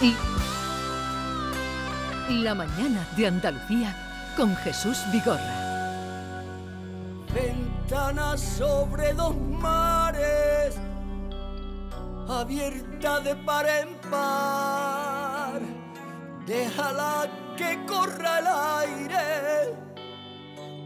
Y 0.00 0.14
la 2.30 2.54
mañana 2.54 3.04
de 3.16 3.26
Andalucía 3.26 3.96
con 4.36 4.54
Jesús 4.56 4.98
Vigorra. 5.10 5.40
Ventana 7.34 8.36
sobre 8.36 9.12
dos 9.14 9.34
mares, 9.36 10.76
abierta 12.28 13.18
de 13.20 13.34
par 13.36 13.66
en 13.66 13.96
par. 14.08 15.60
Déjala 16.46 17.28
que 17.56 17.84
corra 17.84 18.38
el 18.38 18.46
aire, 18.86 19.74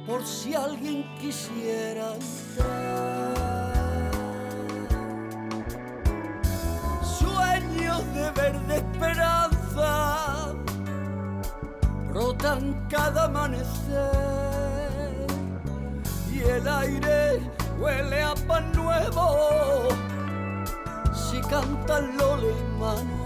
por 0.06 0.26
si 0.26 0.54
alguien 0.54 1.04
quisiera 1.18 2.14
entrar. 2.14 3.51
Cada 12.88 13.24
amanecer. 13.24 15.26
Y 16.32 16.40
el 16.40 16.66
aire 16.68 17.40
huele 17.78 18.22
a 18.22 18.34
pan 18.46 18.72
nuevo. 18.72 19.88
Si 21.14 21.40
Lola 21.40 22.42
y 22.42 22.78
Manuel. 22.78 23.22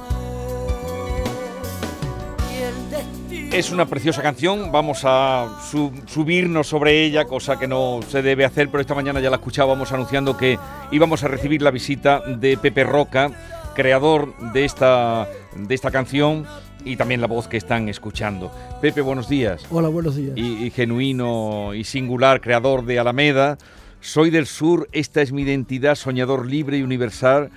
Es 3.53 3.70
una 3.70 3.87
preciosa 3.87 4.23
canción, 4.23 4.73
vamos 4.73 5.03
a 5.05 5.61
su- 5.70 5.93
subirnos 6.06 6.67
sobre 6.67 7.05
ella, 7.05 7.27
cosa 7.27 7.59
que 7.59 7.69
no 7.69 8.00
se 8.06 8.22
debe 8.22 8.45
hacer, 8.45 8.70
pero 8.70 8.81
esta 8.81 8.95
mañana 8.95 9.20
ya 9.20 9.31
la 9.31 9.37
escuchábamos 9.37 9.93
anunciando 9.93 10.37
que 10.37 10.59
íbamos 10.91 11.22
a 11.25 11.28
recibir 11.28 11.62
la 11.62 11.70
visita 11.70 12.20
de 12.20 12.56
Pepe 12.56 12.84
Roca, 12.84 13.31
creador 13.75 14.34
de 14.53 14.65
esta, 14.65 15.28
de 15.55 15.75
esta 15.75 15.91
canción 15.91 16.47
y 16.87 16.97
también 16.97 17.20
la 17.20 17.27
voz 17.27 17.48
que 17.48 17.56
están 17.56 17.89
escuchando. 17.89 18.51
Pepe, 18.81 19.01
buenos 19.01 19.29
días. 19.29 19.67
Hola, 19.70 19.89
buenos 19.89 20.15
días. 20.15 20.33
Y, 20.37 20.65
y 20.65 20.70
genuino 20.70 21.75
y 21.75 21.84
singular 21.84 22.41
creador 22.41 22.87
de 22.87 22.98
Alameda. 22.98 23.59
Soy 24.01 24.31
del 24.31 24.47
sur, 24.47 24.89
esta 24.93 25.20
es 25.20 25.33
mi 25.33 25.43
identidad, 25.43 25.97
soñador 25.97 26.47
libre 26.47 26.78
y 26.78 26.83
universal. 26.83 27.51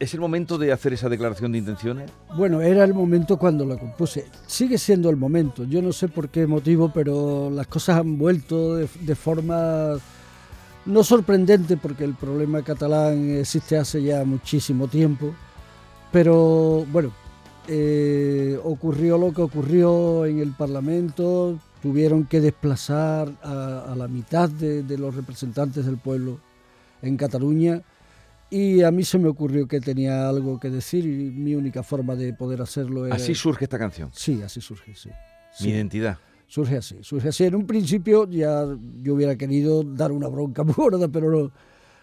¿Es 0.00 0.12
el 0.14 0.20
momento 0.20 0.58
de 0.58 0.72
hacer 0.72 0.92
esa 0.92 1.08
declaración 1.08 1.52
de 1.52 1.58
intenciones? 1.58 2.10
Bueno, 2.36 2.60
era 2.60 2.82
el 2.82 2.92
momento 2.92 3.36
cuando 3.36 3.64
la 3.64 3.76
compuse. 3.76 4.26
Sigue 4.48 4.76
siendo 4.76 5.08
el 5.08 5.16
momento. 5.16 5.62
Yo 5.62 5.80
no 5.80 5.92
sé 5.92 6.08
por 6.08 6.28
qué 6.28 6.48
motivo, 6.48 6.90
pero 6.92 7.48
las 7.48 7.68
cosas 7.68 8.00
han 8.00 8.18
vuelto 8.18 8.74
de, 8.74 8.88
de 9.00 9.14
forma 9.14 9.92
no 10.86 11.04
sorprendente, 11.04 11.76
porque 11.76 12.02
el 12.02 12.14
problema 12.14 12.62
catalán 12.62 13.36
existe 13.38 13.76
hace 13.76 14.02
ya 14.02 14.24
muchísimo 14.24 14.88
tiempo. 14.88 15.32
Pero 16.10 16.84
bueno, 16.90 17.12
eh, 17.68 18.58
ocurrió 18.64 19.18
lo 19.18 19.32
que 19.32 19.42
ocurrió 19.42 20.24
en 20.26 20.38
el 20.38 20.52
Parlamento. 20.52 21.58
Tuvieron 21.82 22.24
que 22.26 22.40
desplazar 22.40 23.32
a, 23.42 23.92
a 23.92 23.96
la 23.96 24.08
mitad 24.08 24.48
de, 24.48 24.82
de 24.82 24.98
los 24.98 25.14
representantes 25.14 25.84
del 25.86 25.98
pueblo 25.98 26.38
en 27.02 27.16
Cataluña. 27.16 27.82
Y 28.50 28.82
a 28.82 28.90
mí 28.90 29.02
se 29.02 29.18
me 29.18 29.28
ocurrió 29.28 29.66
que 29.66 29.80
tenía 29.80 30.28
algo 30.28 30.60
que 30.60 30.68
decir 30.68 31.06
y 31.06 31.30
mi 31.30 31.54
única 31.54 31.82
forma 31.82 32.14
de 32.14 32.34
poder 32.34 32.60
hacerlo 32.60 33.06
era... 33.06 33.14
Así 33.14 33.34
surge 33.34 33.64
esta 33.64 33.78
canción, 33.78 34.10
Sí, 34.12 34.42
así 34.42 34.60
surge, 34.60 34.94
sí. 34.94 35.08
mi 35.62 35.70
identidad. 35.70 36.18
surge 36.46 36.76
así, 36.76 36.98
surge 37.00 37.28
así. 37.30 37.44
En 37.44 37.54
un 37.54 37.66
principio 37.66 38.28
ya 38.28 38.66
yo 39.02 39.14
hubiera 39.14 39.36
querido 39.36 39.82
dar 39.82 40.12
una 40.12 40.28
bronca 40.28 40.62
gorda, 40.76 41.08
pero 41.08 41.30
no, 41.30 41.50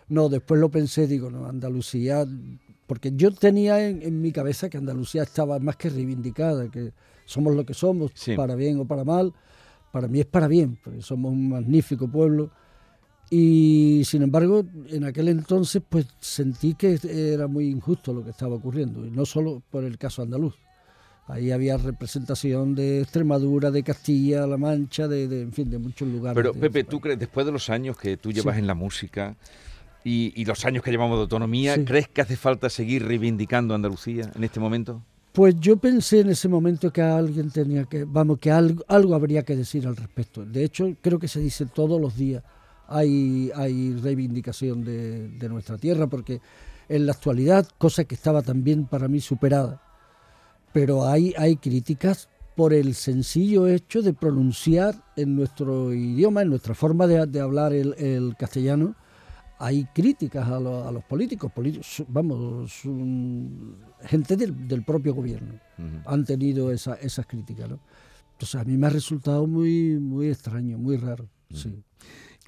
no, 0.07 0.27
después 0.27 0.59
lo 0.59 0.69
pensé, 0.69 1.05
digo, 1.05 1.29
no, 1.29 1.45
Andalucía, 1.45 2.25
porque 2.89 3.11
yo 3.15 3.31
tenía 3.31 3.87
en, 3.87 4.01
en 4.01 4.19
mi 4.19 4.31
cabeza 4.31 4.67
que 4.69 4.77
Andalucía 4.77 5.21
estaba 5.23 5.59
más 5.59 5.75
que 5.77 5.89
reivindicada, 5.89 6.69
que 6.69 6.91
somos 7.25 7.55
lo 7.55 7.63
que 7.65 7.75
somos, 7.75 8.11
Sí. 8.15 8.35
para 8.35 8.55
bien 8.55 8.79
o 8.79 8.85
para 8.85 9.03
mal. 9.05 9.31
Para 9.91 10.07
mí 10.07 10.19
es 10.19 10.25
para 10.25 10.47
bien, 10.47 10.77
porque 10.83 11.01
somos 11.03 11.31
un 11.31 11.49
magnífico 11.49 12.07
pueblo. 12.07 12.49
Y 13.29 14.01
sin 14.05 14.23
embargo, 14.23 14.63
en 14.89 15.03
aquel 15.03 15.27
entonces, 15.27 15.83
pues 15.87 16.07
sentí 16.19 16.73
que 16.73 16.97
era 17.07 17.45
muy 17.47 17.67
injusto 17.67 18.11
lo 18.11 18.23
que 18.23 18.31
estaba 18.31 18.55
ocurriendo, 18.55 19.05
y 19.05 19.11
no 19.11 19.23
solo 19.25 19.61
por 19.69 19.83
el 19.83 19.97
caso 19.99 20.23
andaluz. 20.23 20.55
Ahí 21.27 21.51
había 21.51 21.77
representación 21.77 22.73
de 22.73 23.01
Extremadura, 23.01 23.69
de 23.69 23.83
Castilla, 23.83 24.47
La 24.47 24.57
Mancha, 24.57 25.07
de, 25.07 25.27
de, 25.27 25.43
en 25.43 25.53
fin, 25.53 25.69
de 25.69 25.77
muchos 25.77 26.07
lugares. 26.07 26.35
Pero 26.35 26.53
Pepe, 26.55 26.83
¿tú 26.85 26.99
crees, 26.99 27.19
después 27.19 27.45
de 27.45 27.51
los 27.51 27.69
años 27.69 27.95
que 27.97 28.17
tú 28.17 28.31
llevas 28.31 28.55
Sí. 28.55 28.61
en 28.61 28.65
la 28.67 28.73
música 28.73 29.35
y, 30.03 30.33
y 30.35 30.45
los 30.45 30.65
años 30.65 30.83
que 30.83 30.91
llevamos 30.91 31.17
de 31.17 31.21
autonomía, 31.23 31.75
Sí. 31.75 31.85
¿crees 31.85 32.07
que 32.07 32.21
hace 32.21 32.35
falta 32.37 32.69
seguir 32.69 33.05
reivindicando 33.05 33.75
Andalucía 33.75 34.31
en 34.35 34.43
este 34.43 34.59
momento? 34.59 35.01
Pues 35.33 35.55
yo 35.59 35.77
pensé 35.77 36.21
en 36.21 36.29
ese 36.29 36.47
momento 36.47 36.91
que 36.91 37.01
alguien 37.01 37.51
tenía 37.51 37.85
que, 37.85 38.03
vamos, 38.03 38.39
que 38.39 38.51
algo, 38.51 38.83
algo 38.87 39.13
habría 39.15 39.43
que 39.43 39.55
decir 39.55 39.85
al 39.85 39.95
respecto. 39.95 40.43
De 40.45 40.63
hecho, 40.63 40.95
creo 41.01 41.19
que 41.19 41.27
se 41.27 41.39
dice 41.39 41.65
todos 41.67 42.01
los 42.01 42.17
días. 42.17 42.43
Hay, 42.87 43.51
hay 43.55 43.93
reivindicación 43.93 44.83
de, 44.83 45.29
de 45.29 45.49
nuestra 45.49 45.77
tierra, 45.77 46.07
porque 46.07 46.41
en 46.89 47.05
la 47.05 47.11
actualidad, 47.11 47.67
cosa 47.77 48.05
que 48.05 48.15
estaba 48.15 48.41
también 48.41 48.85
para 48.85 49.07
mí 49.07 49.19
superada, 49.19 49.79
pero 50.73 51.05
hay, 51.07 51.33
hay 51.37 51.55
críticas 51.57 52.29
por 52.55 52.73
el 52.73 52.95
sencillo 52.95 53.67
hecho 53.67 54.01
de 54.01 54.13
pronunciar 54.13 54.95
en 55.15 55.35
nuestro 55.35 55.93
idioma, 55.93 56.41
en 56.41 56.49
nuestra 56.49 56.73
forma 56.73 57.05
de, 57.05 57.25
de 57.27 57.39
hablar 57.39 57.73
el, 57.73 57.93
el 57.99 58.35
castellano, 58.37 58.95
hay 59.59 59.85
críticas 59.93 60.47
a, 60.47 60.59
lo- 60.59 60.87
a 60.87 60.91
los 60.91 61.03
políticos, 61.03 61.51
políticos 61.51 62.03
vamos, 62.07 62.85
un- 62.85 63.75
gente 64.01 64.35
del, 64.37 64.67
del 64.67 64.83
propio 64.83 65.13
gobierno 65.13 65.53
han 66.05 66.23
tenido 66.25 66.71
esa- 66.71 66.95
esas 66.95 67.25
críticas. 67.25 67.69
¿no? 67.69 67.79
Entonces 68.33 68.55
a 68.55 68.63
mí 68.63 68.77
me 68.77 68.87
ha 68.87 68.89
resultado 68.89 69.45
muy, 69.47 69.99
muy 69.99 70.29
extraño, 70.29 70.77
muy 70.77 70.97
raro. 70.97 71.27
Sí. 71.53 71.83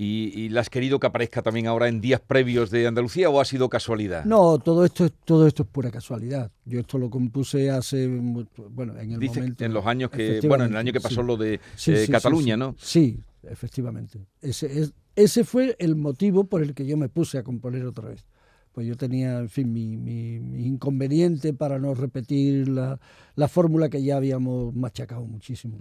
¿Y, 0.03 0.31
y 0.35 0.49
la 0.49 0.61
has 0.61 0.69
querido 0.71 0.99
que 0.99 1.05
aparezca 1.05 1.43
también 1.43 1.67
ahora 1.67 1.87
en 1.87 2.01
días 2.01 2.19
previos 2.19 2.71
de 2.71 2.87
Andalucía 2.87 3.29
o 3.29 3.39
ha 3.39 3.45
sido 3.45 3.69
casualidad? 3.69 4.25
No, 4.25 4.57
todo 4.57 4.83
esto, 4.83 5.05
es, 5.05 5.13
todo 5.25 5.45
esto 5.45 5.61
es 5.61 5.69
pura 5.69 5.91
casualidad. 5.91 6.49
Yo 6.65 6.79
esto 6.79 6.97
lo 6.97 7.11
compuse 7.11 7.69
hace, 7.69 8.07
bueno, 8.07 8.97
en 8.97 9.11
el 9.11 9.19
Dice 9.19 9.41
momento... 9.41 9.63
en 9.63 9.73
los 9.73 9.85
años 9.85 10.09
que, 10.09 10.39
bueno, 10.47 10.63
en 10.63 10.71
el 10.71 10.77
año 10.77 10.91
que 10.91 11.01
pasó 11.01 11.21
sí. 11.21 11.27
lo 11.27 11.37
de 11.37 11.59
Sí, 11.75 11.91
eh, 11.91 12.05
sí, 12.07 12.11
Cataluña. 12.11 12.57
¿no? 12.57 12.73
Sí, 12.79 13.19
efectivamente. 13.43 14.25
Ese, 14.41 14.79
es, 14.79 14.93
ese 15.15 15.43
fue 15.43 15.75
el 15.77 15.95
motivo 15.95 16.45
por 16.45 16.63
el 16.63 16.73
que 16.73 16.87
yo 16.87 16.97
me 16.97 17.07
puse 17.07 17.37
a 17.37 17.43
componer 17.43 17.85
otra 17.85 18.09
vez. 18.09 18.25
Pues 18.71 18.87
yo 18.87 18.97
tenía, 18.97 19.37
en 19.37 19.49
fin, 19.49 19.71
mi, 19.71 19.97
mi- 19.97 20.39
mi 20.39 20.65
inconveniente 20.65 21.53
para 21.53 21.77
no 21.77 21.93
repetir 21.93 22.69
la, 22.69 22.99
la 23.35 23.47
fórmula 23.47 23.87
que 23.89 24.01
ya 24.01 24.17
habíamos 24.17 24.73
machacado 24.73 25.25
muchísimo. 25.25 25.77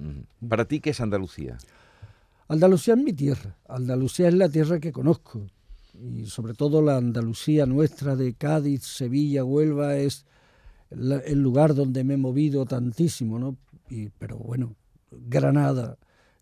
¿Para 0.47 0.67
ti 0.67 0.81
qué 0.81 0.91
es 0.91 1.01
Andalucía? 1.01 1.57
Andalucía 2.51 2.95
es 2.95 3.01
mi 3.01 3.13
tierra. 3.13 3.57
Andalucía 3.69 4.27
es 4.27 4.35
la 4.35 4.49
tierra 4.49 4.81
que 4.81 4.91
conozco. 4.91 5.47
Y 5.95 6.27
sobre 6.27 6.55
todo 6.55 6.83
la 6.83 6.97
Andalucía 6.97 7.65
nuestra 7.65 8.17
de 8.17 8.35
Cádiz, 8.35 8.83
Sevilla, 8.83 9.45
Huelva 9.45 9.97
es 9.97 10.27
la- 10.91 11.19
el 11.21 11.41
lugar 11.41 11.77
donde 11.77 12.03
me 12.03 12.15
he 12.15 12.17
movido 12.17 12.67
tantísimo, 12.67 13.39
¿no? 13.39 13.57
Pero 14.19 14.37
bueno, 14.37 14.75
Granada, 15.13 15.97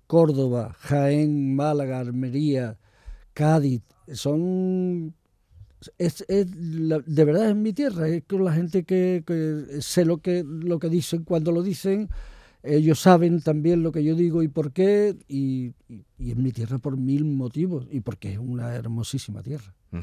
Córdoba, 0.06 0.74
Jaén, 0.80 1.54
Málaga, 1.54 2.00
Almería, 2.00 2.78
Cádiz, 3.34 3.82
son... 4.14 5.14
Es, 5.98 6.24
es 6.28 6.46
la- 6.56 7.00
de 7.00 7.24
verdad 7.26 7.50
es 7.50 7.56
mi 7.56 7.74
tierra, 7.74 8.08
es 8.08 8.24
con 8.24 8.44
la 8.46 8.52
gente 8.54 8.84
que, 8.84 9.22
que 9.26 9.82
sé 9.82 10.06
lo 10.06 10.18
que, 10.18 10.42
lo 10.42 10.78
que 10.78 10.88
dicen 10.88 11.24
cuando 11.24 11.52
lo 11.52 11.62
dicen, 11.62 12.08
ellos 12.62 13.00
saben 13.00 13.40
también 13.40 13.82
lo 13.82 13.92
que 13.92 14.02
yo 14.04 14.14
digo 14.14 14.42
y 14.42 14.48
por 14.48 14.72
qué, 14.72 15.16
y, 15.28 15.72
y- 15.88 16.04
y 16.18 16.30
es 16.32 16.36
mi 16.36 16.52
tierra 16.52 16.78
por 16.78 16.96
mil 16.96 17.24
motivos, 17.24 17.86
y 17.90 18.00
porque 18.00 18.32
es 18.32 18.38
una 18.38 18.74
hermosísima 18.74 19.42
tierra. 19.42 19.72
Ujú. 19.92 20.02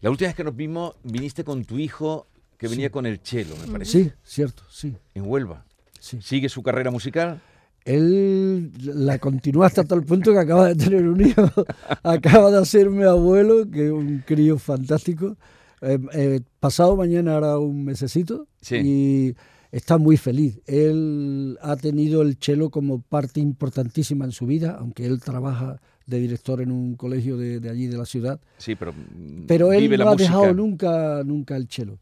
La 0.00 0.10
última 0.10 0.28
vez 0.28 0.36
que 0.36 0.44
nos 0.44 0.56
vimos, 0.56 0.94
viniste 1.04 1.44
con 1.44 1.64
tu 1.64 1.78
hijo 1.78 2.26
que 2.58 2.68
venía 2.68 2.90
con 2.90 3.06
el 3.06 3.20
chelo, 3.22 3.54
me 3.66 3.72
parece, 3.72 4.04
Sí, 4.04 4.12
cierto, 4.22 4.62
sí, 4.70 4.94
en 5.14 5.24
Huelva. 5.26 5.64
sí. 6.00 6.18
¿Sigue 6.22 6.48
su 6.48 6.62
carrera 6.62 6.90
musical? 6.90 7.40
Él 7.84 8.70
la 8.84 9.18
continúa 9.18 9.66
hasta 9.66 9.82
tal 9.84 10.04
punto 10.04 10.32
que 10.32 10.38
acaba 10.38 10.68
de 10.68 10.76
tener 10.76 11.06
un 11.08 11.20
hijo, 11.20 11.42
acaba 12.02 12.50
de 12.50 12.58
hacerme 12.58 13.04
abuelo, 13.04 13.68
que 13.70 13.86
es 13.86 13.92
un 13.92 14.22
crío 14.24 14.58
fantástico. 14.58 15.36
Eh, 15.80 15.98
eh, 16.14 16.40
pasado 16.60 16.94
mañana 16.96 17.36
hará 17.36 17.58
un 17.58 17.84
mesecito 17.84 18.46
Sí. 18.60 18.76
y 18.76 19.34
está 19.72 19.98
muy 19.98 20.16
feliz. 20.16 20.60
Él 20.66 21.58
ha 21.62 21.74
tenido 21.76 22.22
el 22.22 22.38
chelo 22.38 22.70
como 22.70 23.00
parte 23.02 23.40
importantísima 23.40 24.24
en 24.24 24.32
su 24.32 24.46
vida, 24.46 24.76
aunque 24.78 25.04
él 25.06 25.20
trabaja 25.20 25.80
de 26.06 26.18
director 26.20 26.60
en 26.60 26.70
un 26.70 26.94
colegio 26.94 27.36
de, 27.36 27.58
de 27.58 27.70
allí 27.70 27.86
de 27.86 27.96
la 27.96 28.04
ciudad, 28.04 28.38
Sí, 28.58 28.74
pero, 28.76 28.92
mm, 28.92 29.46
pero 29.48 29.72
él 29.72 29.80
vive 29.82 29.96
no 29.98 30.04
la 30.04 30.10
ha 30.10 30.14
música. 30.14 30.30
dejado 30.30 30.54
nunca, 30.54 31.22
nunca 31.24 31.56
el 31.56 31.66
chelo. 31.68 31.98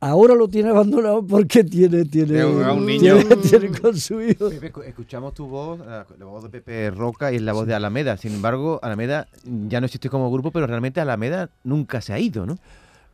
Ahora 0.00 0.34
lo 0.34 0.48
tiene 0.48 0.70
abandonado 0.70 1.24
porque 1.24 1.62
tiene, 1.62 2.04
tiene, 2.06 2.38
Es 2.40 2.44
un- 2.44 2.64
un 2.64 2.86
niño. 2.86 3.16
tiene, 3.18 3.36
tiene 3.70 3.78
con 3.80 3.96
su 3.96 4.20
hijo. 4.20 4.48
Pepe, 4.50 4.72
escu- 4.72 4.84
escuchamos 4.84 5.32
tu 5.34 5.46
voz, 5.46 5.78
la 5.80 6.06
la 6.18 6.24
voz 6.24 6.42
de 6.44 6.48
Pepe 6.50 6.90
Roca 6.90 7.32
y 7.32 7.38
la 7.38 7.52
voz 7.52 7.66
de 7.68 7.74
Alameda. 7.74 8.16
Sin 8.16 8.32
embargo, 8.32 8.80
Alameda 8.82 9.28
ya 9.68 9.80
no 9.80 9.86
existe 9.86 10.08
como 10.08 10.30
grupo, 10.32 10.50
pero 10.50 10.66
realmente 10.66 11.00
Alameda 11.00 11.50
nunca 11.62 12.00
se 12.00 12.12
ha 12.12 12.18
ido, 12.18 12.46
¿no? 12.46 12.58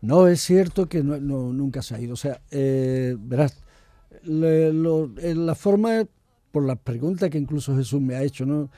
No, 0.00 0.28
es 0.28 0.40
cierto 0.40 0.86
que 0.88 1.02
no, 1.02 1.18
no- 1.18 1.52
nunca 1.52 1.82
se 1.82 1.94
ha 1.94 2.00
ido. 2.00 2.14
O 2.14 2.16
sea, 2.16 2.40
eh, 2.50 3.16
verás, 3.18 3.54
le- 4.28 4.72
lo- 4.72 5.10
en 5.18 5.46
la 5.46 5.54
forma, 5.54 6.04
por 6.52 6.64
las 6.64 6.78
preguntas 6.78 7.30
que 7.30 7.38
incluso 7.38 7.76
Jesús 7.76 8.00
me 8.00 8.14
ha 8.16 8.22
hecho, 8.22 8.46
¿no? 8.46 8.70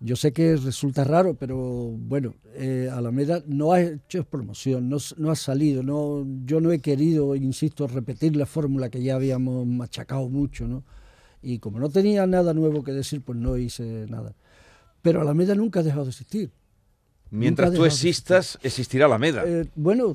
Yo 0.00 0.16
sé 0.16 0.32
que 0.32 0.56
resulta 0.56 1.04
raro, 1.04 1.34
pero 1.34 1.56
bueno, 1.56 2.34
eh, 2.54 2.88
Alameda 2.92 3.40
no 3.46 3.72
ha 3.72 3.80
hecho 3.80 4.24
promoción, 4.24 4.88
no, 4.88 4.96
no 5.16 5.30
ha 5.30 5.36
salido, 5.36 5.82
no, 5.84 6.26
yo 6.44 6.60
no 6.60 6.72
he 6.72 6.80
querido, 6.80 7.36
insisto, 7.36 7.86
repetir 7.86 8.34
la 8.34 8.46
fórmula 8.46 8.90
que 8.90 9.00
ya 9.02 9.14
habíamos 9.14 9.64
machacado 9.66 10.28
mucho, 10.28 10.66
¿no? 10.66 10.82
Y 11.40 11.58
como 11.60 11.78
no 11.78 11.88
tenía 11.88 12.26
nada 12.26 12.52
nuevo 12.52 12.82
que 12.82 12.92
decir, 12.92 13.20
pues 13.20 13.38
no 13.38 13.56
hice 13.56 14.06
nada. 14.08 14.34
Pero 15.02 15.20
Alameda 15.20 15.54
nunca 15.54 15.80
ha 15.80 15.82
dejado 15.84 16.04
de 16.04 16.10
existir. 16.10 16.50
Mientras 17.30 17.72
tú 17.72 17.84
existas, 17.84 18.58
existirá 18.62 19.06
Alameda. 19.06 19.44
Eh, 19.46 19.66
bueno, 19.76 20.12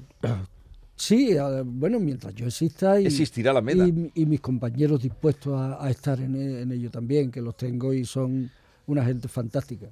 sí, 0.98 1.36
bueno, 1.64 2.00
mientras 2.00 2.36
yo 2.36 2.48
exista 2.48 3.00
y, 3.00 3.06
Existirá 3.06 3.52
Alameda. 3.52 3.88
y, 3.88 4.12
y 4.16 4.26
mis 4.26 4.42
compañeros 4.42 5.02
dispuestos 5.02 5.54
a, 5.58 5.82
a 5.84 5.90
estar 5.90 6.20
en, 6.20 6.36
en 6.36 6.72
ello 6.74 6.92
también, 6.92 7.32
que 7.32 7.40
los 7.42 7.56
tengo 7.56 7.94
y 7.94 8.04
son 8.04 8.50
una 8.88 9.04
gente 9.04 9.28
fantástica. 9.28 9.88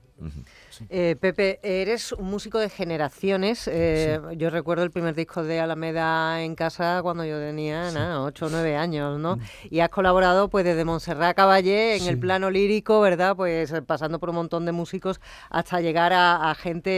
Eh, 0.89 1.15
Pepe, 1.19 1.59
eres 1.63 2.13
un 2.13 2.25
músico 2.29 2.59
de 2.59 2.69
generaciones. 2.69 3.67
eh, 3.71 4.19
Yo 4.37 4.49
recuerdo 4.49 4.83
el 4.83 4.91
primer 4.91 5.13
disco 5.15 5.43
de 5.43 5.59
Alameda 5.59 6.41
en 6.41 6.55
casa 6.55 7.01
cuando 7.03 7.25
yo 7.25 7.37
tenía 7.37 7.91
nada, 7.91 8.21
8 8.21 8.45
o 8.45 8.49
9 8.49 8.75
años, 8.77 9.19
¿no? 9.19 9.37
Y 9.69 9.81
has 9.81 9.89
colaborado 9.89 10.49
pues 10.49 10.63
desde 10.63 10.85
Montserrat 10.85 11.35
Caballé 11.35 11.97
en 11.97 12.03
el 12.07 12.15
Sí. 12.15 12.21
plano 12.21 12.49
lírico, 12.49 13.01
¿verdad? 13.01 13.35
Pues 13.35 13.71
eh, 13.73 13.81
pasando 13.81 14.17
por 14.19 14.29
un 14.29 14.35
montón 14.35 14.65
de 14.65 14.71
músicos 14.71 15.19
hasta 15.49 15.81
llegar 15.81 16.13
a, 16.13 16.49
a 16.49 16.55
gente 16.55 16.89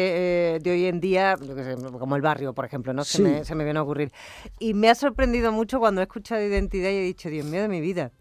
eh, 0.56 0.60
de 0.62 0.72
hoy 0.72 0.86
en 0.86 1.00
día, 1.00 1.36
yo 1.42 1.56
qué 1.56 1.64
sé, 1.64 1.76
como 1.76 2.16
el 2.16 2.22
barrio, 2.22 2.54
por 2.54 2.66
ejemplo, 2.66 2.94
¿no? 2.94 3.04
Se, 3.04 3.18
Sí. 3.18 3.24
me, 3.24 3.44
se 3.44 3.56
me 3.56 3.64
viene 3.64 3.80
a 3.80 3.84
ocurrir. 3.84 4.12
Y 4.60 4.74
me 4.76 4.90
ha 4.90 4.96
sorprendido 4.96 5.52
mucho 5.52 5.80
cuando 5.80 6.02
he 6.02 6.04
escuchado 6.04 6.42
Identidad 6.44 6.90
y 6.92 6.96
he 6.98 7.02
dicho, 7.02 7.30
Dios 7.30 7.46
mío 7.46 7.62
de 7.64 7.68
mi 7.70 7.82
vida, 7.82 8.12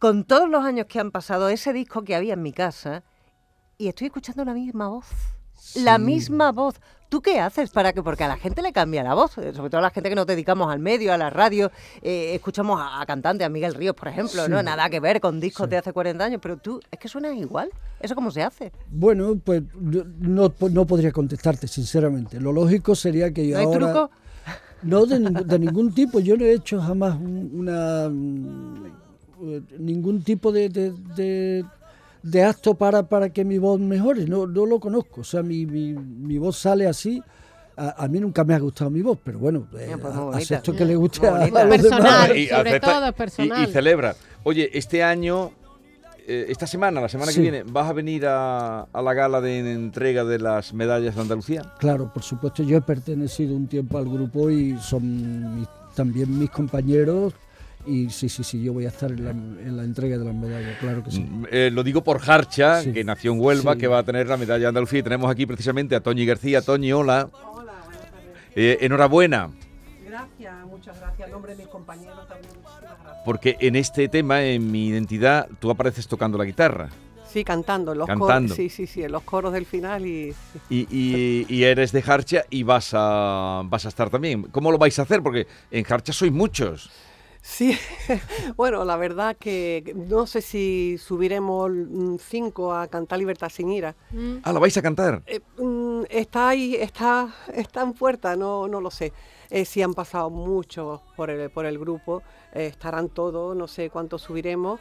con 0.00 0.24
todos 0.24 0.48
los 0.48 0.64
años 0.64 0.86
que 0.86 0.98
han 0.98 1.12
pasado, 1.12 1.48
ese 1.48 1.72
disco 1.72 2.02
que 2.02 2.16
había 2.16 2.34
en 2.34 2.42
mi 2.42 2.52
casa, 2.52 3.04
y 3.82 3.88
estoy 3.88 4.06
escuchando 4.06 4.44
la 4.44 4.54
misma 4.54 4.88
voz. 4.88 5.06
La 5.76 5.98
misma 5.98 6.52
voz. 6.52 6.74
¿Tú 7.08 7.20
qué 7.20 7.38
haces 7.40 7.70
para 7.70 7.92
que.? 7.92 8.02
Porque 8.02 8.24
a 8.24 8.28
la 8.28 8.36
gente 8.36 8.62
le 8.62 8.72
cambia 8.72 9.02
la 9.02 9.14
voz, 9.14 9.36
eh, 9.38 9.52
sobre 9.54 9.68
todo 9.70 9.78
a 9.80 9.82
la 9.82 9.90
gente 9.90 10.08
que 10.08 10.14
nos 10.14 10.26
dedicamos 10.26 10.72
al 10.72 10.78
medio, 10.78 11.12
a 11.12 11.18
la 11.18 11.30
radio. 11.30 11.70
eh, 12.00 12.34
escuchamos 12.34 12.80
a, 12.80 13.00
a 13.00 13.06
cantantes, 13.06 13.46
a 13.46 13.50
Miguel 13.50 13.74
Ríos, 13.74 13.94
por 13.94 14.08
ejemplo, 14.08 14.48
¿no? 14.48 14.62
Nada 14.62 14.88
que 14.88 14.98
ver 14.98 15.20
con 15.20 15.38
discos 15.40 15.66
Sí. 15.66 15.70
de 15.70 15.76
hace 15.78 15.92
40 15.92 16.24
años, 16.24 16.40
pero 16.42 16.56
tú, 16.56 16.80
es 16.90 16.98
que 16.98 17.08
suenas 17.08 17.34
igual. 17.36 17.70
¿Eso 18.00 18.14
cómo 18.14 18.30
se 18.30 18.42
hace? 18.42 18.72
Bueno, 18.90 19.36
pues 19.44 19.62
no, 19.78 20.52
no 20.70 20.86
podría 20.86 21.12
contestarte, 21.12 21.68
sinceramente. 21.68 22.40
Lo 22.40 22.50
lógico 22.52 22.94
sería 22.94 23.30
que 23.32 23.46
yo 23.46 23.54
¿No 23.54 23.58
hay 23.60 23.66
ahora... 23.66 23.92
truco? 23.92 24.10
No, 24.82 25.06
de, 25.06 25.20
ning- 25.20 25.44
de 25.44 25.58
ningún 25.58 25.92
tipo. 25.94 26.18
Yo 26.18 26.36
no 26.36 26.44
he 26.44 26.54
hecho 26.54 26.80
jamás 26.80 27.14
un- 27.16 27.50
una 27.54 28.06
eh, 29.44 29.62
ningún 29.78 30.22
tipo 30.22 30.50
de, 30.50 30.68
de, 30.68 30.92
de- 31.14 31.64
de 32.22 32.42
acto 32.44 32.74
para, 32.74 33.02
para 33.04 33.30
que 33.30 33.44
mi 33.44 33.58
voz 33.58 33.80
mejore. 33.80 34.26
No, 34.26 34.46
no 34.46 34.66
lo 34.66 34.78
conozco. 34.80 35.22
O 35.22 35.24
sea, 35.24 35.42
mi, 35.42 35.66
mi, 35.66 35.92
mi 35.94 36.38
voz 36.38 36.56
sale 36.58 36.86
así. 36.86 37.22
A, 37.76 38.04
a 38.04 38.08
mí 38.08 38.20
nunca 38.20 38.44
me 38.44 38.54
ha 38.54 38.58
gustado 38.58 38.90
mi 38.90 39.00
voz, 39.00 39.18
pero 39.24 39.38
bueno, 39.38 39.66
eh, 39.78 39.96
pues 40.00 40.14
acepto 40.44 40.74
que 40.76 40.84
le 40.84 40.94
guste 40.94 41.26
a, 41.26 41.36
a 41.36 41.48
los 41.48 41.50
Personal. 41.50 41.82
demás. 41.82 42.28
sobre 42.28 42.70
acepta- 42.70 42.80
todo 42.80 43.04
es 43.06 43.10
y- 43.10 43.12
personal. 43.14 43.68
Y, 43.68 43.72
celebra. 43.72 44.14
Oye, 44.44 44.70
este 44.76 45.02
año, 45.02 45.52
eh, 46.26 46.46
esta 46.50 46.66
semana, 46.66 47.00
la 47.00 47.08
semana 47.08 47.30
que 47.30 47.36
Sí. 47.36 47.40
viene, 47.40 47.62
¿vas 47.64 47.88
a 47.88 47.94
venir 47.94 48.26
a, 48.26 48.82
a 48.82 49.02
la 49.02 49.14
gala 49.14 49.40
de 49.40 49.72
entrega 49.72 50.22
de 50.24 50.38
las 50.38 50.74
medallas 50.74 51.14
de 51.14 51.22
Andalucía? 51.22 51.62
Claro, 51.78 52.12
por 52.12 52.22
supuesto, 52.22 52.62
yo 52.62 52.76
he 52.76 52.82
pertenecido 52.82 53.56
un 53.56 53.66
tiempo 53.66 53.96
al 53.96 54.04
grupo 54.04 54.50
y 54.50 54.76
son 54.78 55.58
mis- 55.60 55.68
también 55.96 56.38
mis 56.38 56.50
compañeros. 56.50 57.32
Y 57.84 58.10
sí, 58.10 58.28
sí, 58.28 58.44
sí, 58.44 58.62
yo 58.62 58.72
voy 58.72 58.84
a 58.84 58.88
estar 58.88 59.10
en 59.10 59.24
la, 59.24 59.30
en 59.30 59.76
la 59.76 59.82
entrega 59.82 60.16
de 60.16 60.24
las 60.24 60.34
medallas, 60.34 60.78
claro 60.78 61.02
que 61.02 61.10
sí. 61.10 61.20
Mm, 61.20 61.46
eh, 61.50 61.70
lo 61.72 61.82
digo 61.82 62.04
por 62.04 62.20
Harcha, 62.24 62.80
Sí. 62.82 62.92
que 62.92 63.02
nació 63.02 63.32
en 63.32 63.40
Huelva, 63.40 63.72
Sí. 63.72 63.78
que 63.80 63.88
va 63.88 63.98
a 63.98 64.02
tener 64.04 64.28
la 64.28 64.36
medalla 64.36 64.60
de 64.62 64.68
Andalucía. 64.68 65.00
Y 65.00 65.02
tenemos 65.02 65.28
aquí 65.30 65.46
precisamente 65.46 65.96
a 65.96 66.00
Toñi 66.00 66.24
García. 66.24 66.62
Toñi, 66.62 66.92
hola. 66.92 67.28
Eh, 68.54 68.78
enhorabuena, 68.82 69.50
Gracias, 70.06 70.54
muchas 70.66 71.00
gracias. 71.00 71.26
En 71.26 71.32
nombre 71.32 71.52
de 71.56 71.58
mis 71.62 71.68
compañeros 71.68 72.28
también, 72.28 72.52
gracias. 72.62 73.16
porque 73.24 73.56
en 73.60 73.76
este 73.76 74.08
tema, 74.08 74.42
en 74.44 74.70
mi 74.70 74.88
identidad, 74.88 75.48
tú 75.58 75.70
apareces 75.70 76.06
tocando 76.06 76.36
la 76.36 76.44
guitarra. 76.44 76.90
Sí, 77.30 77.44
cantando, 77.44 77.92
en 77.92 77.98
los 77.98 78.06
Cantando. 78.06 78.52
coros. 78.52 78.56
Sí, 78.56 78.68
sí, 78.68 78.86
sí, 78.86 79.02
en 79.02 79.10
los 79.10 79.22
coros 79.22 79.54
del 79.54 79.64
final 79.64 80.04
y 80.04 80.32
sí. 80.68 80.86
Y, 80.90 80.96
y- 80.98 81.46
y 81.48 81.64
eres 81.64 81.92
de 81.92 82.04
Harcha 82.06 82.44
y 82.50 82.62
vas 82.62 82.90
a, 82.92 83.62
vas 83.64 83.86
a 83.86 83.88
estar 83.88 84.10
también. 84.10 84.42
¿Cómo 84.50 84.70
lo 84.70 84.76
vais 84.76 84.98
a 84.98 85.02
hacer? 85.02 85.22
Porque 85.22 85.46
en 85.70 85.86
Harcha 85.88 86.12
sois 86.12 86.30
muchos. 86.30 86.90
Sí, 87.44 87.76
bueno, 88.56 88.84
la 88.84 88.96
verdad 88.96 89.36
que 89.36 89.92
no 89.96 90.28
sé 90.28 90.40
si 90.40 90.96
subiremos 90.96 91.70
mm, 91.70 92.16
cinco 92.18 92.72
a 92.72 92.86
cantar 92.86 93.18
Libertad 93.18 93.48
sin 93.48 93.68
ira. 93.72 93.96
Mm. 94.12 94.36
Ah, 94.44 94.52
¿la 94.52 94.60
vais 94.60 94.76
a 94.76 94.82
cantar? 94.82 95.22
Eh, 95.26 95.40
mm, 95.58 96.04
está 96.08 96.50
ahí, 96.50 96.76
está, 96.76 97.34
está 97.52 97.82
en 97.82 97.94
puerta, 97.94 98.36
no, 98.36 98.68
no 98.68 98.80
lo 98.80 98.92
sé. 98.92 99.12
Eh, 99.50 99.64
sí 99.64 99.82
han 99.82 99.92
pasado 99.92 100.30
muchos 100.30 101.00
por 101.16 101.30
el, 101.30 101.50
por 101.50 101.66
el 101.66 101.80
grupo, 101.80 102.22
eh, 102.54 102.66
estarán 102.66 103.08
todos, 103.08 103.56
no 103.56 103.66
sé 103.66 103.90
cuántos 103.90 104.22
subiremos, 104.22 104.78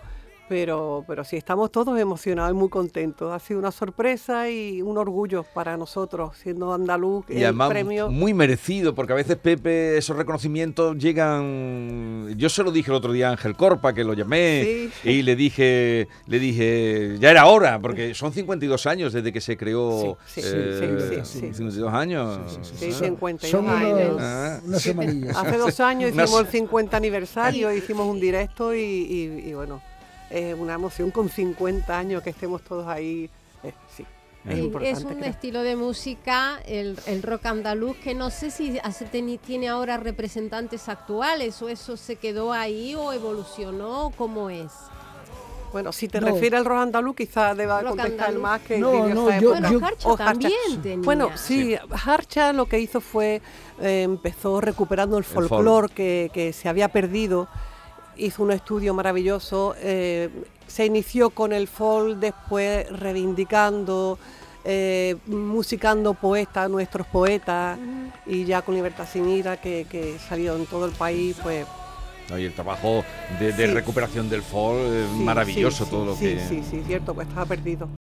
pero, 0.61 1.05
pero 1.07 1.23
sí 1.23 1.37
estamos 1.37 1.71
todos 1.71 1.97
emocionados 1.97 2.51
y 2.51 2.55
muy 2.55 2.67
contentos. 2.67 3.31
Ha 3.31 3.39
sido 3.39 3.57
una 3.57 3.71
sorpresa 3.71 4.49
y 4.49 4.81
un 4.81 4.97
orgullo 4.97 5.43
para 5.53 5.77
nosotros, 5.77 6.35
siendo 6.37 6.73
andaluz, 6.73 7.23
Y 7.29 7.37
el 7.37 7.43
además 7.45 7.69
premio. 7.69 8.11
muy 8.11 8.33
merecido, 8.33 8.93
porque 8.93 9.13
a 9.13 9.15
veces 9.15 9.37
Pepe, 9.37 9.97
esos 9.97 10.17
reconocimientos 10.17 10.97
llegan. 10.97 12.35
Yo 12.37 12.49
se 12.49 12.63
lo 12.63 12.71
dije 12.73 12.91
el 12.91 12.97
otro 12.97 13.13
día 13.13 13.29
a 13.29 13.31
Ángel 13.31 13.55
Corpa, 13.55 13.93
que 13.93 14.03
lo 14.03 14.13
llamé, 14.13 14.89
Sí. 15.01 15.09
y 15.09 15.21
le 15.21 15.37
dije, 15.37 16.09
le 16.27 16.39
dije, 16.39 17.15
ya 17.21 17.31
era 17.31 17.45
hora, 17.45 17.79
porque 17.79 18.13
son 18.13 18.33
52 18.33 18.85
años 18.87 19.13
desde 19.13 19.31
que 19.31 19.39
se 19.39 19.55
creó. 19.55 20.17
Sí, 20.25 20.41
sí, 20.41 20.49
eh, 20.53 20.97
sí, 20.99 21.15
sí, 21.15 21.39
sí. 21.39 21.39
52 21.53 21.93
años. 21.93 22.39
Sí, 22.75 22.89
Ah. 22.91 22.97
52 22.99 23.51
Son 23.51 23.69
años. 23.69 24.09
unos- 24.09 24.21
Ah. 24.21 24.59
unas 24.65 24.81
semanillas. 24.81 25.37
Hace 25.37 25.57
dos 25.57 25.79
años 25.79 26.11
Unas- 26.11 26.25
hicimos 26.25 26.45
el 26.45 26.51
50 26.51 26.97
aniversario, 26.97 27.73
hicimos 27.73 28.05
un 28.05 28.19
directo 28.19 28.75
y, 28.75 28.79
y- 28.81 29.43
y 29.49 29.53
bueno, 29.53 29.81
es 30.31 30.55
una 30.57 30.73
emoción 30.75 31.11
con 31.11 31.29
50 31.29 31.97
años 31.97 32.23
que 32.23 32.29
estemos 32.31 32.61
todos 32.61 32.87
ahí. 32.87 33.29
eh, 33.63 33.73
sí, 33.95 34.05
es 34.45 34.57
importante. 34.57 34.89
Es 34.97 35.03
un 35.05 35.15
creo. 35.15 35.29
estilo 35.29 35.61
de 35.61 35.75
música, 35.75 36.59
el, 36.65 36.97
el 37.05 37.21
rock 37.21 37.45
andaluz, 37.45 37.95
que 37.97 38.15
no 38.15 38.29
sé 38.31 38.49
si 38.49 38.79
hace- 38.79 39.05
teni- 39.07 39.39
tiene 39.39 39.69
ahora 39.69 39.97
representantes 39.97 40.89
actuales 40.89 41.61
o 41.61 41.69
eso 41.69 41.95
se 41.97 42.15
quedó 42.15 42.51
ahí 42.51 42.95
o 42.95 43.13
evolucionó, 43.13 44.11
¿cómo 44.17 44.49
es? 44.49 44.71
Bueno, 45.71 45.93
si 45.93 46.07
te 46.09 46.19
No. 46.19 46.27
refieres 46.27 46.57
al 46.59 46.65
rock 46.65 46.79
andaluz, 46.79 47.15
quizás 47.15 47.55
deba 47.55 47.79
Rock 47.81 47.89
contestar 47.91 48.27
andaluz. 48.29 48.41
más 48.41 48.61
que 48.61 48.77
No, 48.77 48.91
vivió 48.91 49.15
no, 49.15 49.29
esa 49.29 49.39
yo- 49.39 49.53
época. 49.55 49.69
Bueno, 49.69 49.79
yo- 49.79 49.85
Harcha 49.85 50.07
O 50.09 50.11
Harcha. 50.13 50.25
también 50.25 50.81
tenía. 50.81 51.05
Bueno, 51.05 51.29
sí, 51.35 51.75
Harcha 52.05 52.51
lo 52.51 52.65
que 52.65 52.79
hizo 52.79 52.99
fue, 52.99 53.41
eh, 53.79 54.01
empezó 54.03 54.59
recuperando 54.59 55.17
el 55.17 55.23
folk. 55.23 55.47
folclore 55.47 55.87
que, 55.93 56.29
que 56.33 56.51
se 56.51 56.67
había 56.67 56.89
perdido, 56.89 57.47
hizo 58.25 58.43
un 58.43 58.51
estudio 58.51 58.93
maravilloso, 58.93 59.75
eh, 59.79 60.29
se 60.67 60.85
inició 60.85 61.31
con 61.31 61.51
el 61.53 61.67
folk, 61.67 62.17
después 62.19 62.87
reivindicando, 62.99 64.17
eh, 64.63 65.15
musicando 65.27 66.13
poetas, 66.13 66.69
nuestros 66.69 67.07
poetas, 67.07 67.77
y 68.25 68.45
ya 68.45 68.61
con 68.61 68.75
Libertad 68.75 69.07
sin 69.11 69.27
Ira, 69.27 69.57
que, 69.57 69.85
que 69.89 70.17
salió 70.29 70.55
en 70.55 70.65
todo 70.67 70.85
el 70.85 70.91
país, 70.91 71.35
pues 71.41 71.65
¿no? 72.29 72.37
Y 72.37 72.45
el 72.45 72.53
trabajo 72.53 73.03
de, 73.39 73.51
de 73.51 73.67
Sí. 73.67 73.73
recuperación 73.73 74.29
del 74.29 74.41
folk, 74.43 74.79
eh, 74.79 75.05
sí, 75.11 75.23
maravilloso 75.23 75.83
sí, 75.83 75.91
todo 75.91 76.05
lo 76.05 76.15
sí, 76.15 76.25
que... 76.25 76.39
Sí, 76.47 76.63
sí, 76.69 76.83
cierto, 76.87 77.13
pues 77.13 77.27
estaba 77.27 77.45
perdido. 77.45 77.89